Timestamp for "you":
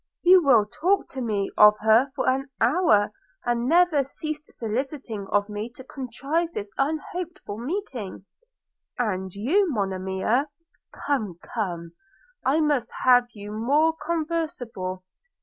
0.23-0.41, 9.31-9.71, 13.33-13.51